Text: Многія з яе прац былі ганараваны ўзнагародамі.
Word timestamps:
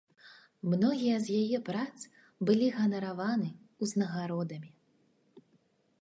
Многія 0.73 1.17
з 1.25 1.35
яе 1.41 1.59
прац 1.67 1.99
былі 2.51 2.67
ганараваны 2.79 3.49
ўзнагародамі. 3.85 4.71